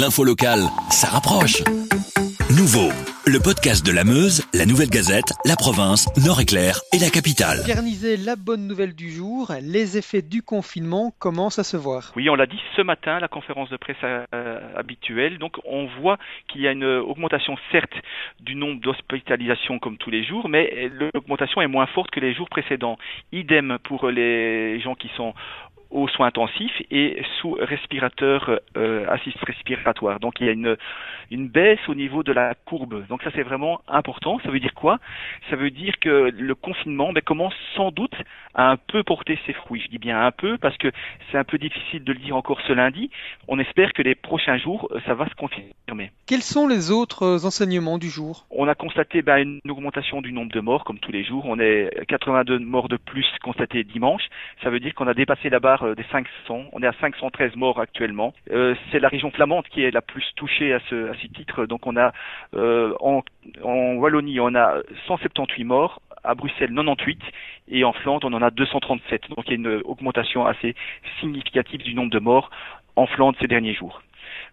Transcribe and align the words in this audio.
L'info 0.00 0.24
locale, 0.24 0.64
ça 0.88 1.08
rapproche. 1.08 1.60
Nouveau, 2.56 2.88
le 3.26 3.38
podcast 3.38 3.84
de 3.84 3.92
la 3.92 4.02
Meuse, 4.02 4.40
la 4.54 4.64
Nouvelle 4.64 4.88
Gazette, 4.88 5.36
la 5.44 5.56
province, 5.56 6.08
Nord-Éclair 6.24 6.80
et 6.94 6.98
la 6.98 7.10
capitale. 7.10 7.58
Garnisez 7.68 8.16
la 8.16 8.34
bonne 8.34 8.66
nouvelle 8.66 8.94
du 8.94 9.10
jour, 9.10 9.52
les 9.60 9.98
effets 9.98 10.22
du 10.22 10.40
confinement 10.40 11.12
commencent 11.18 11.58
à 11.58 11.64
se 11.64 11.76
voir? 11.76 12.12
Oui, 12.16 12.30
on 12.30 12.34
l'a 12.34 12.46
dit 12.46 12.58
ce 12.76 12.80
matin, 12.80 13.16
à 13.16 13.20
la 13.20 13.28
conférence 13.28 13.68
de 13.68 13.76
presse 13.76 13.98
euh, 14.02 14.58
habituelle. 14.74 15.36
Donc 15.36 15.58
on 15.66 15.86
voit 16.00 16.16
qu'il 16.48 16.62
y 16.62 16.66
a 16.66 16.72
une 16.72 16.84
augmentation 16.84 17.58
certes 17.70 17.92
du 18.40 18.54
nombre 18.54 18.80
d'hospitalisations 18.80 19.78
comme 19.78 19.98
tous 19.98 20.10
les 20.10 20.24
jours, 20.24 20.48
mais 20.48 20.90
l'augmentation 21.12 21.60
est 21.60 21.68
moins 21.68 21.86
forte 21.86 22.10
que 22.10 22.20
les 22.20 22.32
jours 22.32 22.48
précédents. 22.48 22.96
Idem 23.32 23.76
pour 23.84 24.08
les 24.08 24.80
gens 24.80 24.94
qui 24.94 25.10
sont 25.14 25.34
aux 25.90 26.08
soins 26.08 26.28
intensifs 26.28 26.82
et 26.90 27.22
sous 27.40 27.52
respirateur 27.52 28.60
euh, 28.76 29.06
assist 29.08 29.38
respiratoire. 29.44 30.20
Donc 30.20 30.40
il 30.40 30.46
y 30.46 30.48
a 30.48 30.52
une, 30.52 30.76
une 31.30 31.48
baisse 31.48 31.80
au 31.88 31.94
niveau 31.94 32.22
de 32.22 32.32
la 32.32 32.54
courbe. 32.54 33.06
Donc 33.08 33.22
ça 33.22 33.30
c'est 33.34 33.42
vraiment 33.42 33.80
important. 33.88 34.38
Ça 34.44 34.50
veut 34.50 34.60
dire 34.60 34.74
quoi? 34.74 34.98
Ça 35.48 35.56
veut 35.56 35.70
dire 35.70 35.98
que 36.00 36.30
le 36.30 36.54
confinement 36.54 37.12
ben, 37.12 37.22
commence 37.22 37.54
sans 37.76 37.90
doute 37.90 38.14
à 38.54 38.70
un 38.70 38.76
peu 38.76 39.02
porter 39.02 39.38
ses 39.46 39.52
fruits. 39.52 39.82
Je 39.84 39.88
dis 39.88 39.98
bien 39.98 40.20
un 40.24 40.32
peu 40.32 40.58
parce 40.58 40.76
que 40.76 40.90
c'est 41.30 41.38
un 41.38 41.44
peu 41.44 41.58
difficile 41.58 42.04
de 42.04 42.12
le 42.12 42.18
dire 42.18 42.36
encore 42.36 42.60
ce 42.66 42.72
lundi. 42.72 43.10
On 43.48 43.58
espère 43.58 43.92
que 43.92 44.02
les 44.02 44.14
prochains 44.14 44.58
jours, 44.58 44.88
euh, 44.92 45.00
ça 45.06 45.14
va 45.14 45.28
se 45.28 45.34
confirmer. 45.34 46.12
Quels 46.26 46.42
sont 46.42 46.66
les 46.66 46.90
autres 46.90 47.24
euh, 47.24 47.46
enseignements 47.46 47.98
du 47.98 48.08
jour? 48.08 48.46
On 48.62 48.68
a 48.68 48.74
constaté 48.74 49.22
ben, 49.22 49.38
une 49.64 49.70
augmentation 49.70 50.20
du 50.20 50.34
nombre 50.34 50.52
de 50.52 50.60
morts 50.60 50.84
comme 50.84 50.98
tous 50.98 51.10
les 51.10 51.24
jours. 51.24 51.46
On 51.46 51.58
est 51.58 51.88
82 52.08 52.58
morts 52.58 52.90
de 52.90 52.98
plus 52.98 53.24
constatés 53.42 53.84
dimanche. 53.84 54.24
Ça 54.62 54.68
veut 54.68 54.80
dire 54.80 54.94
qu'on 54.94 55.06
a 55.06 55.14
dépassé 55.14 55.48
la 55.48 55.60
barre 55.60 55.82
euh, 55.84 55.94
des 55.94 56.04
500. 56.12 56.64
On 56.70 56.82
est 56.82 56.86
à 56.86 56.92
513 57.00 57.56
morts 57.56 57.80
actuellement. 57.80 58.34
Euh, 58.50 58.74
c'est 58.92 59.00
la 59.00 59.08
région 59.08 59.30
flamande 59.30 59.64
qui 59.68 59.82
est 59.82 59.90
la 59.90 60.02
plus 60.02 60.26
touchée 60.36 60.74
à 60.74 60.80
ce, 60.90 61.10
titre. 61.28 61.64
Donc 61.64 61.86
on 61.86 61.96
a 61.96 62.12
euh, 62.52 62.92
en, 63.00 63.22
en 63.62 63.94
Wallonie, 63.94 64.40
on 64.40 64.54
a 64.54 64.82
178 65.06 65.64
morts 65.64 66.02
à 66.22 66.34
Bruxelles 66.34 66.74
98 66.74 67.18
et 67.68 67.84
en 67.84 67.94
Flandre 67.94 68.28
on 68.30 68.34
en 68.34 68.42
a 68.42 68.50
237. 68.50 69.30
Donc 69.30 69.46
il 69.46 69.52
y 69.52 69.52
a 69.52 69.54
une 69.54 69.80
augmentation 69.86 70.44
assez 70.44 70.74
significative 71.20 71.82
du 71.82 71.94
nombre 71.94 72.10
de 72.10 72.18
morts 72.18 72.50
en 72.96 73.06
Flandre 73.06 73.38
ces 73.40 73.46
derniers 73.46 73.72
jours. 73.72 74.02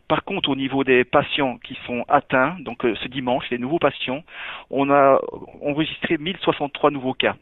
Par 0.08 0.24
contre, 0.24 0.50
au 0.50 0.56
niveau 0.56 0.86
des 0.86 1.04
patients 1.04 1.58
qui 1.58 1.78
sont 1.86 2.06
atteints, 2.08 2.56
donc 2.60 2.86
euh, 2.86 2.96
ce 3.04 3.10
dimanche, 3.10 3.50
les 3.50 3.58
nouveaux 3.58 3.80
patients, 3.80 4.24
on 4.70 4.90
a 4.90 5.20
enregistré 5.62 6.18
1063 6.18 6.92
nouveaux 6.92 7.14
cas. 7.14 7.36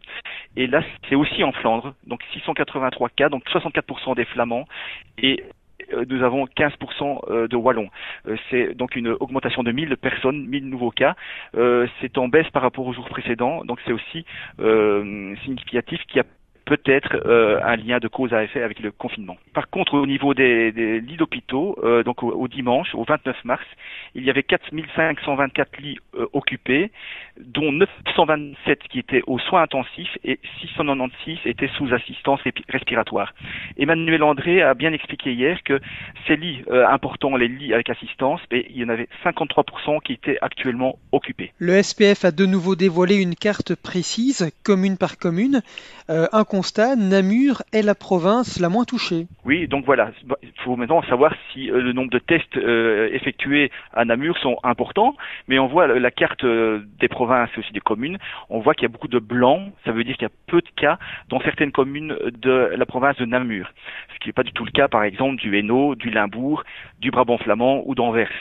Et 0.56 0.66
là, 0.66 0.82
c'est 1.08 1.16
aussi 1.16 1.44
en 1.44 1.52
Flandre, 1.52 1.94
donc 2.08 2.22
683 2.34 3.10
cas, 3.10 3.30
donc 3.30 3.44
64% 3.50 4.16
des 4.16 4.26
Flamands 4.26 4.66
et 5.20 5.44
euh, 5.94 6.06
nous 6.10 6.24
avons 6.24 6.46
15% 6.46 7.20
euh, 7.30 7.48
de 7.48 7.56
Wallons. 7.56 7.90
C'est 8.50 8.74
donc 8.74 8.96
une 8.96 9.10
augmentation 9.10 9.62
de 9.62 9.72
1000 9.72 9.98
personnes, 9.98 10.48
1000 10.48 10.68
nouveaux 10.68 10.92
cas. 10.92 11.16
C'est 12.02 12.18
en 12.18 12.30
baisse 12.30 12.50
par 12.50 12.64
rapport 12.64 12.88
aux 12.88 12.94
jours 12.94 13.10
précédents, 13.10 13.64
donc 13.64 13.80
c'est 13.86 13.94
aussi 13.94 14.26
significatif 14.58 16.02
qu'il 16.08 16.18
y 16.18 16.22
a 16.22 16.26
peut-être 16.66 17.16
euh, 17.26 17.60
un 17.64 17.76
lien 17.76 18.00
de 18.00 18.08
cause 18.08 18.34
à 18.34 18.44
effet 18.44 18.62
avec 18.62 18.80
le 18.80 18.92
confinement. 18.92 19.38
Par 19.54 19.70
contre, 19.70 19.94
au 19.94 20.06
niveau 20.06 20.34
des, 20.34 20.72
des 20.72 21.00
lits 21.00 21.16
d'hôpitaux, 21.16 21.78
euh, 21.84 22.04
donc 22.04 22.24
au, 22.24 22.48
dimanche, 22.48 22.94
au 22.96 23.04
29 23.04 23.46
mars, 23.46 23.64
il 24.16 24.24
y 24.24 24.30
avait 24.30 24.44
4524 24.44 25.78
lits 25.78 26.00
euh, 26.16 26.26
occupés, 26.34 26.92
dont 27.40 27.72
927 27.72 28.80
qui 28.90 29.00
étaient 29.00 29.22
aux 29.28 29.40
soins 29.40 29.62
intensifs 29.62 30.18
et 30.24 30.40
696 30.62 31.38
étaient 31.46 31.70
sous 31.78 31.94
assistance 31.94 32.42
respiratoire. 32.70 33.34
Emmanuel 33.78 34.24
André 34.24 34.62
a 34.62 34.74
bien 34.74 34.92
expliqué 34.92 35.34
hier 35.34 35.62
que 35.64 35.80
ces 36.28 36.36
lits 36.36 36.64
importants, 36.70 37.36
les 37.36 37.48
lits 37.48 37.74
avec 37.74 37.90
assistance, 37.90 38.42
mais 38.52 38.66
il 38.70 38.78
y 38.78 38.86
en 38.86 38.90
avait 38.90 39.08
53% 39.24 40.02
qui 40.02 40.14
étaient 40.14 40.38
actuellement 40.42 40.98
occupés. 41.12 41.52
Le 41.60 41.82
SPF 41.82 42.26
a 42.26 42.32
de 42.32 42.46
nouveau 42.46 42.76
dévoilé 42.76 43.16
une 43.16 43.36
carte 43.36 43.76
précise, 43.76 44.52
commune 44.64 44.98
par 44.98 45.18
commune. 45.18 45.62
un 46.08 46.44
constat, 46.56 46.96
Namur 46.96 47.64
est 47.74 47.82
la 47.82 47.96
province 47.96 48.62
la 48.62 48.70
moins 48.70 48.86
touchée. 48.86 49.28
Oui, 49.44 49.68
donc 49.68 49.84
voilà, 49.86 50.12
il 50.42 50.54
faut 50.64 50.78
maintenant 50.78 51.04
savoir 51.04 51.36
si 51.52 51.70
euh, 51.70 51.82
le 51.82 51.92
nombre 51.92 52.10
de 52.12 52.20
tests 52.20 52.56
euh, 52.56 53.10
effectués 53.12 53.72
à 53.92 54.06
Namur 54.06 54.38
sont 54.38 54.58
importants, 54.64 55.18
mais 55.50 55.60
on 55.60 55.68
voit 55.68 55.86
la 55.88 56.12
carte 56.12 56.46
euh, 56.46 56.80
des 57.02 57.10
provinces 57.10 57.50
et 57.58 57.60
aussi 57.60 57.74
des 57.74 57.82
communes, 57.82 58.20
on 58.50 58.62
voit 58.62 58.74
qu'il 58.74 58.84
y 58.84 58.86
a 58.86 58.90
beaucoup 58.90 59.10
de 59.10 59.20
blancs, 59.20 59.64
ça 59.84 59.92
veut 59.92 60.06
dire 60.06 60.16
qu'il 60.16 60.30
y 60.30 60.32
a 60.32 60.38
peu 60.48 60.62
de 60.62 60.70
cas 60.78 60.98
dans 61.28 61.42
certaines 61.42 61.74
communes 61.74 62.16
de 62.42 62.72
la 62.74 62.86
province 62.86 63.18
de 63.18 63.26
Namur, 63.26 63.70
qui 64.26 64.30
n'est 64.30 64.34
pas 64.34 64.44
du 64.44 64.54
tout 64.54 64.66
le 64.66 64.72
cas 64.72 64.88
par 64.88 65.04
exemple 65.04 65.40
du 65.40 65.56
Hainaut, 65.56 65.94
du 65.94 66.10
Limbourg, 66.10 66.64
du 67.00 67.12
Brabant 67.12 67.38
flamand 67.38 67.84
ou 67.86 67.94
d'Anvers. 67.94 68.32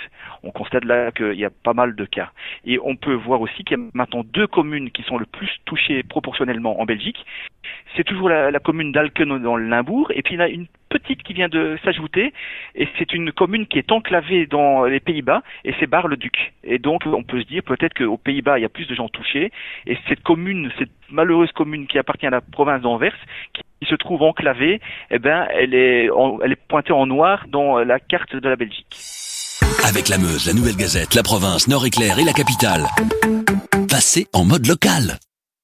On 0.42 0.50
constate 0.50 0.84
là 0.86 1.12
qu'il 1.12 1.34
y 1.34 1.44
a 1.44 1.50
pas 1.50 1.74
mal 1.74 1.94
de 1.94 2.06
cas. 2.06 2.30
Et 2.64 2.78
on 2.82 2.96
peut 2.96 3.12
voir 3.12 3.42
aussi 3.42 3.64
qu'il 3.64 3.76
y 3.76 3.80
a 3.80 3.84
maintenant 3.92 4.24
deux 4.24 4.46
communes 4.46 4.90
qui 4.90 5.02
sont 5.02 5.18
le 5.18 5.26
plus 5.26 5.50
touchées 5.66 6.02
proportionnellement 6.02 6.80
en 6.80 6.86
Belgique, 6.86 7.26
c'est 7.96 8.04
toujours 8.04 8.28
la, 8.28 8.58
commune 8.58 8.92
d'Alken 8.92 9.38
dans 9.38 9.56
le 9.56 9.68
Limbourg, 9.68 10.10
et 10.14 10.22
puis 10.22 10.34
il 10.34 10.38
y 10.38 10.40
en 10.40 10.44
a 10.44 10.48
une 10.48 10.66
petite 10.88 11.22
qui 11.22 11.32
vient 11.32 11.48
de 11.48 11.78
s'ajouter, 11.84 12.32
et 12.74 12.88
c'est 12.98 13.12
une 13.12 13.32
commune 13.32 13.66
qui 13.66 13.78
est 13.78 13.92
enclavée 13.92 14.46
dans 14.46 14.84
les 14.84 15.00
Pays-Bas, 15.00 15.42
et 15.64 15.74
c'est 15.78 15.86
Bar-le-Duc. 15.86 16.52
Et 16.64 16.78
donc 16.78 17.02
on 17.06 17.22
peut 17.22 17.40
se 17.40 17.46
dire 17.46 17.62
peut-être 17.62 17.94
qu'aux 17.94 18.16
Pays-Bas 18.16 18.58
il 18.58 18.62
y 18.62 18.64
a 18.64 18.68
plus 18.68 18.86
de 18.86 18.94
gens 18.94 19.08
touchés, 19.08 19.52
et 19.86 19.98
cette 20.08 20.22
commune, 20.22 20.72
cette 20.78 20.90
malheureuse 21.10 21.52
commune 21.52 21.86
qui 21.86 21.98
appartient 21.98 22.26
à 22.26 22.30
la 22.30 22.40
province 22.40 22.82
d'Anvers, 22.82 23.16
se 23.86 23.94
trouve 23.94 24.22
enclavée, 24.22 24.80
eh 25.10 25.18
ben 25.18 25.46
elle 25.50 25.74
est, 25.74 26.08
elle 26.44 26.52
est 26.52 26.68
pointée 26.68 26.92
en 26.92 27.06
noir 27.06 27.46
dans 27.48 27.78
la 27.78 27.98
carte 28.00 28.34
de 28.34 28.48
la 28.48 28.56
Belgique. 28.56 28.96
Avec 29.86 30.08
la 30.08 30.18
Meuse, 30.18 30.46
la 30.46 30.54
Nouvelle 30.54 30.76
Gazette, 30.76 31.14
la 31.14 31.22
province, 31.22 31.68
Nord-Éclair 31.68 32.18
et 32.18 32.24
la 32.24 32.32
capitale. 32.32 32.86
Passez 33.88 34.26
en 34.32 34.44
mode 34.44 34.66
local. 34.66 35.18